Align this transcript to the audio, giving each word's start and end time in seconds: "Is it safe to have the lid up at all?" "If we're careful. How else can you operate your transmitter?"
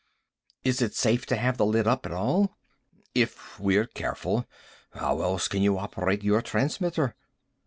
"Is 0.63 0.81
it 0.81 0.95
safe 0.95 1.27
to 1.27 1.35
have 1.35 1.57
the 1.57 1.65
lid 1.67 1.85
up 1.85 2.07
at 2.07 2.11
all?" 2.11 2.57
"If 3.13 3.59
we're 3.59 3.85
careful. 3.85 4.47
How 4.93 5.21
else 5.21 5.47
can 5.47 5.61
you 5.61 5.77
operate 5.77 6.23
your 6.23 6.41
transmitter?" 6.41 7.13